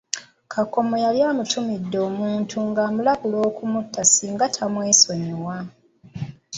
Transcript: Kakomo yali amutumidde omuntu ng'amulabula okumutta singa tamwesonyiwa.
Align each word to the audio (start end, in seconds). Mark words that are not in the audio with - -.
Kakomo 0.53 0.95
yali 1.05 1.19
amutumidde 1.29 1.97
omuntu 2.09 2.55
ng'amulabula 2.67 3.37
okumutta 3.49 4.01
singa 4.05 4.45
tamwesonyiwa. 4.55 5.55